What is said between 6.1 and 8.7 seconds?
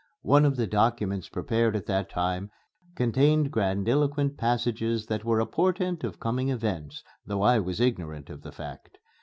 coming events though I was ignorant of the